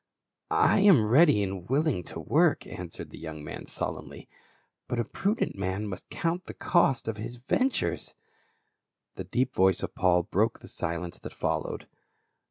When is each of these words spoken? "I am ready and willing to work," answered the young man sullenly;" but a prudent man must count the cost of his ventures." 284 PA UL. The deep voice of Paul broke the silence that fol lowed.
"I 0.49 0.79
am 0.79 1.05
ready 1.11 1.43
and 1.43 1.69
willing 1.69 2.03
to 2.05 2.19
work," 2.19 2.65
answered 2.65 3.11
the 3.11 3.19
young 3.19 3.43
man 3.43 3.67
sullenly;" 3.67 4.27
but 4.87 4.99
a 4.99 5.05
prudent 5.05 5.55
man 5.55 5.85
must 5.85 6.09
count 6.09 6.45
the 6.45 6.55
cost 6.55 7.07
of 7.07 7.17
his 7.17 7.35
ventures." 7.35 8.15
284 9.13 9.13
PA 9.13 9.17
UL. 9.17 9.17
The 9.23 9.29
deep 9.29 9.53
voice 9.53 9.83
of 9.83 9.93
Paul 9.93 10.23
broke 10.23 10.57
the 10.61 10.67
silence 10.67 11.19
that 11.19 11.33
fol 11.33 11.61
lowed. 11.61 11.87